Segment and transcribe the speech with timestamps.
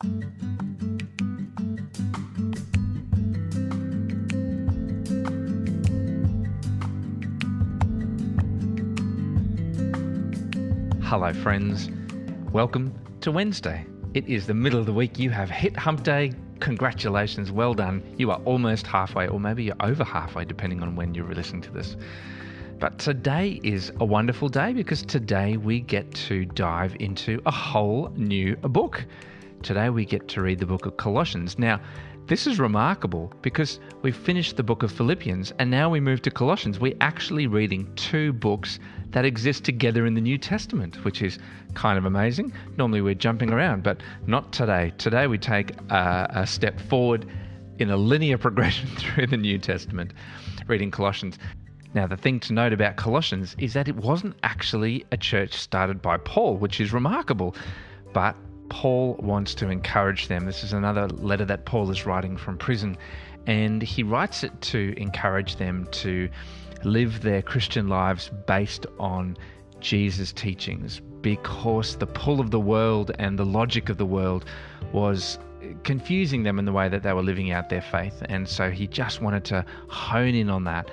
[0.00, 0.12] Hello,
[11.42, 11.90] friends.
[12.52, 13.84] Welcome to Wednesday.
[14.14, 15.18] It is the middle of the week.
[15.18, 16.32] You have hit hump day.
[16.60, 17.50] Congratulations.
[17.50, 18.00] Well done.
[18.18, 21.72] You are almost halfway, or maybe you're over halfway, depending on when you're listening to
[21.72, 21.96] this.
[22.78, 28.12] But today is a wonderful day because today we get to dive into a whole
[28.14, 29.04] new book.
[29.62, 31.58] Today we get to read the book of Colossians.
[31.58, 31.80] Now,
[32.26, 36.30] this is remarkable because we've finished the book of Philippians and now we move to
[36.30, 36.78] Colossians.
[36.78, 38.78] We're actually reading two books
[39.10, 41.38] that exist together in the New Testament, which is
[41.74, 42.52] kind of amazing.
[42.76, 44.92] Normally we're jumping around, but not today.
[44.96, 47.26] Today we take a, a step forward
[47.78, 50.12] in a linear progression through the New Testament,
[50.66, 51.38] reading Colossians.
[51.94, 56.00] Now, the thing to note about Colossians is that it wasn't actually a church started
[56.00, 57.56] by Paul, which is remarkable,
[58.12, 58.36] but
[58.68, 60.46] Paul wants to encourage them.
[60.46, 62.96] This is another letter that Paul is writing from prison,
[63.46, 66.28] and he writes it to encourage them to
[66.84, 69.36] live their Christian lives based on
[69.80, 74.44] Jesus' teachings because the pull of the world and the logic of the world
[74.92, 75.38] was
[75.82, 78.22] confusing them in the way that they were living out their faith.
[78.28, 80.90] And so he just wanted to hone in on that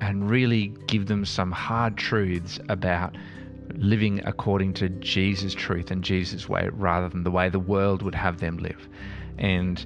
[0.00, 3.16] and really give them some hard truths about
[3.76, 8.14] living according to Jesus' truth and Jesus' way rather than the way the world would
[8.14, 8.88] have them live.
[9.38, 9.84] And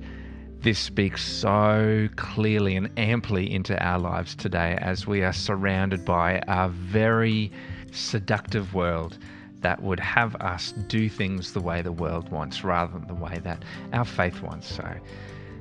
[0.60, 6.42] this speaks so clearly and amply into our lives today as we are surrounded by
[6.46, 7.50] a very
[7.92, 9.18] seductive world
[9.62, 13.38] that would have us do things the way the world wants rather than the way
[13.42, 14.74] that our faith wants.
[14.74, 14.86] So,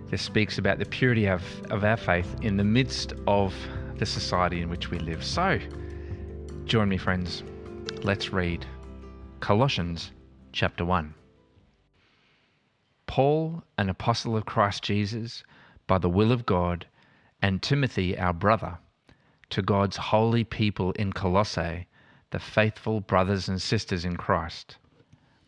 [0.09, 3.53] this speaks about the purity of, of our faith in the midst of
[3.97, 5.23] the society in which we live.
[5.23, 5.59] So,
[6.65, 7.43] join me, friends.
[7.97, 8.65] Let's read
[9.41, 10.11] Colossians
[10.53, 11.13] chapter 1.
[13.07, 15.43] Paul, an apostle of Christ Jesus,
[15.85, 16.87] by the will of God,
[17.41, 18.77] and Timothy, our brother,
[19.49, 21.87] to God's holy people in Colossae,
[22.29, 24.77] the faithful brothers and sisters in Christ.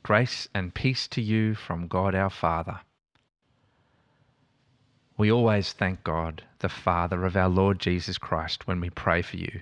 [0.03, 2.81] Grace and peace to you from God our Father.
[5.17, 9.37] We always thank God, the Father of our Lord Jesus Christ, when we pray for
[9.37, 9.61] you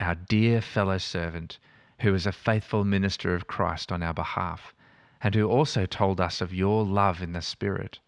[0.00, 1.58] our dear fellow servant,
[2.00, 4.74] who is a faithful minister of Christ on our behalf,
[5.22, 7.98] and who also told us of your love in the Spirit.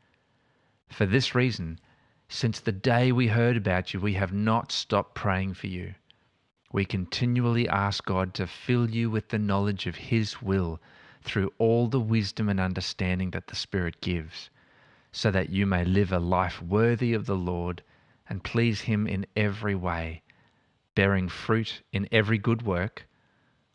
[0.89, 1.79] For this reason,
[2.29, 5.95] since the day we heard about you, we have not stopped praying for you.
[6.73, 10.81] We continually ask God to fill you with the knowledge of His will
[11.21, 14.49] through all the wisdom and understanding that the Spirit gives,
[15.13, 17.83] so that you may live a life worthy of the Lord
[18.31, 20.22] and please Him in every way
[20.95, 23.07] bearing fruit in every good work,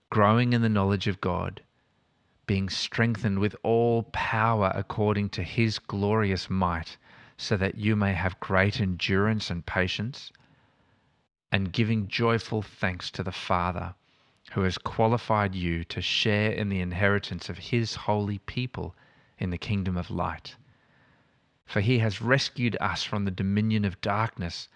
[0.10, 1.62] growing in the knowledge of God,
[2.46, 6.98] being strengthened with all power according to his glorious might,
[7.38, 10.32] so that you may have great endurance and patience,
[11.52, 13.96] and giving joyful thanks to the Father,
[14.54, 18.96] who has qualified you to share in the inheritance of his holy people
[19.38, 20.56] in the kingdom of light.
[21.66, 24.70] For he has rescued us from the dominion of darkness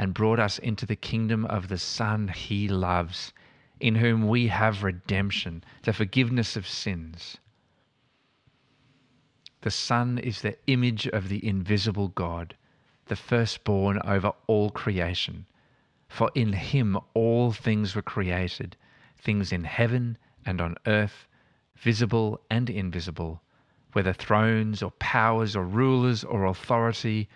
[0.00, 3.34] and brought us into the kingdom of the Son he loves,
[3.80, 7.36] in whom we have redemption, the forgiveness of sins.
[9.60, 12.56] The Son is the image of the invisible God,
[13.08, 15.44] the firstborn over all creation.
[16.08, 18.78] For in him all things were created,
[19.18, 21.28] things in heaven and on earth,
[21.76, 23.42] visible and invisible,
[23.92, 27.28] whether thrones or powers or rulers or authority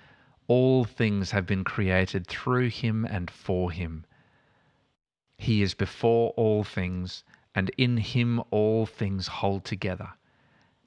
[0.47, 4.05] all things have been created through him and for him.
[5.39, 7.25] He is before all things,
[7.55, 10.11] and in him all things hold together.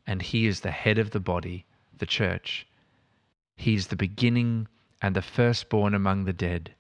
[0.06, 1.66] And he is the head of the body,
[1.98, 2.68] the church.
[3.56, 4.68] He is the beginning
[5.02, 6.76] and the firstborn among the dead,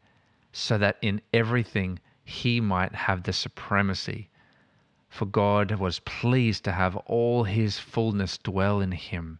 [0.51, 4.30] so that in everything he might have the supremacy.
[5.09, 9.39] For God was pleased to have all his fullness dwell in him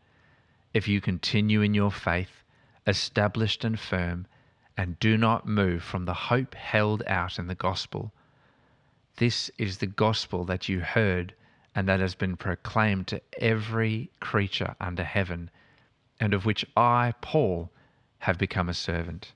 [0.73, 2.43] If you continue in your faith,
[2.87, 4.25] established and firm,
[4.77, 8.13] and do not move from the hope held out in the gospel.
[9.17, 11.35] This is the gospel that you heard
[11.75, 15.49] and that has been proclaimed to every creature under heaven,
[16.19, 17.71] and of which I, Paul,
[18.19, 19.33] have become a servant.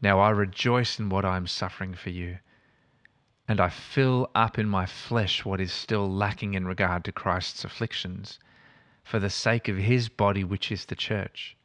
[0.00, 2.38] Now I rejoice in what I am suffering for you,
[3.46, 7.64] and I fill up in my flesh what is still lacking in regard to Christ's
[7.64, 8.38] afflictions,
[9.08, 11.56] for the sake of his body, which is the church.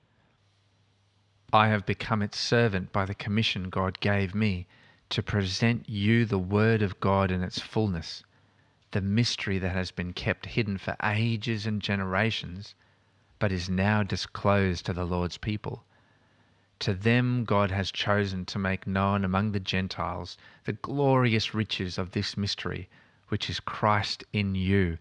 [1.52, 4.66] I have become its servant by the commission God gave me
[5.10, 8.24] to present you the Word of God in its fullness
[8.92, 12.76] the mystery that has been kept hidden for ages and generations,
[13.40, 15.84] but is now disclosed to the Lord's people.
[16.80, 22.12] To them, God has chosen to make known among the Gentiles the glorious riches of
[22.12, 22.88] this mystery,
[23.28, 24.98] which is Christ in you,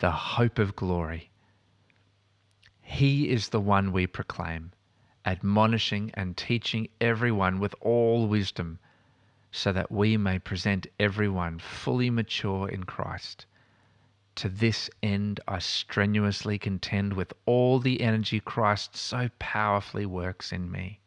[0.00, 1.30] the hope of glory.
[2.96, 4.72] He is the one we proclaim,
[5.26, 8.78] admonishing and teaching everyone with all wisdom
[9.50, 13.44] so that we may present everyone fully mature in Christ.
[14.36, 20.70] To this end, I strenuously contend with all the energy Christ so powerfully works in
[20.70, 21.00] me.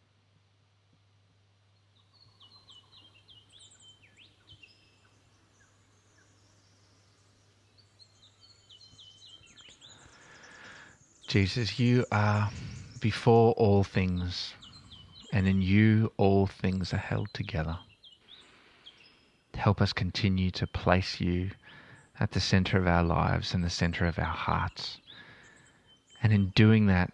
[11.29, 12.49] Jesus, you are
[13.01, 14.55] before all things,
[15.31, 17.77] and in you all things are held together.
[19.53, 21.51] Help us continue to place you
[22.19, 24.97] at the center of our lives and the center of our hearts.
[26.23, 27.13] And in doing that,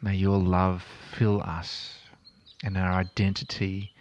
[0.00, 1.98] may your love fill us
[2.64, 3.92] and our identity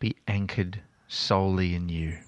[0.00, 2.18] be anchored solely in you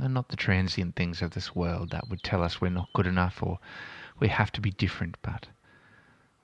[0.00, 3.06] and not the transient things of this world that would tell us we're not good
[3.06, 3.58] enough or
[4.18, 5.46] we have to be different, but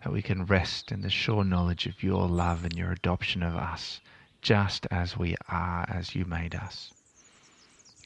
[0.04, 3.56] that we can rest in the sure knowledge of your love and your adoption of
[3.56, 4.00] us
[4.42, 6.90] just as we are, as you made us.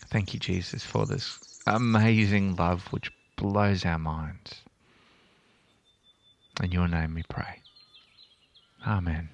[0.08, 4.62] Thank you, Jesus, for this amazing love which blows our minds.
[6.62, 7.62] In your name we pray.
[8.86, 9.30] Amen.